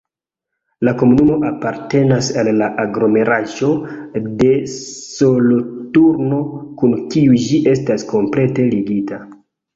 [0.87, 3.69] La komunumo apartenas al la aglomeraĵo
[4.41, 6.41] de Soloturno,
[6.81, 9.23] kun kiu ĝi estas komplete ligita.